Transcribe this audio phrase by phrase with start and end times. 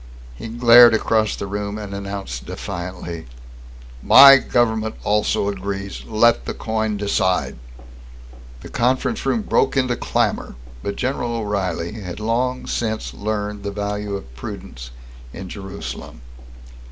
[0.33, 3.27] He glared across the room and announced defiantly:
[4.01, 6.03] "My government also agrees!
[6.05, 7.57] Let the coin decide!"
[8.61, 14.35] The conference broke into clamor, but General O'Reilly had long since learned the value of
[14.35, 14.89] prudence
[15.33, 16.21] in Jerusalem.